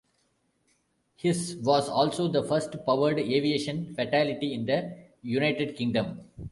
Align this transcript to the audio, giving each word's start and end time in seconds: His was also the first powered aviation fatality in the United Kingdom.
His 1.15 1.57
was 1.61 1.87
also 1.87 2.27
the 2.27 2.41
first 2.41 2.71
powered 2.87 3.19
aviation 3.19 3.93
fatality 3.93 4.51
in 4.55 4.65
the 4.65 4.97
United 5.21 5.75
Kingdom. 5.75 6.21